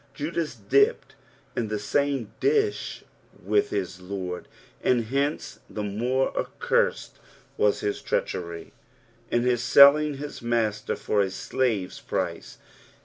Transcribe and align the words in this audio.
Judos 0.15 0.55
dipped 0.55 1.13
in 1.55 1.67
the 1.67 1.77
same 1.77 2.33
dish 2.39 3.03
with 3.39 3.69
his 3.69 3.99
Lord, 4.01 4.47
and 4.83 5.05
hence 5.05 5.59
the 5.69 5.83
more 5.83 6.35
accursed 6.35 7.19
wns 7.59 7.81
his 7.81 8.01
treachery 8.01 8.73
in 9.29 9.43
his 9.43 9.61
selling 9.61 10.15
his 10.15 10.41
Master 10.41 10.95
for 10.95 11.21
a 11.21 11.29
slave's 11.29 11.99
price. 12.01 12.57